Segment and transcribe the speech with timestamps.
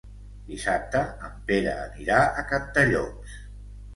[0.45, 3.37] Dissabte en Pere anirà a Cantallops.